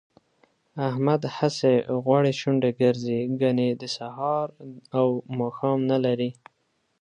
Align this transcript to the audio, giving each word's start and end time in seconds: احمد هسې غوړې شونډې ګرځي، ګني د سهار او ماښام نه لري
احمد 0.87 1.21
هسې 1.37 1.73
غوړې 2.03 2.33
شونډې 2.39 2.71
ګرځي، 2.81 3.19
ګني 3.41 3.69
د 3.81 3.83
سهار 3.97 4.47
او 4.97 5.07
ماښام 5.39 5.79
نه 5.91 5.97
لري 6.05 6.31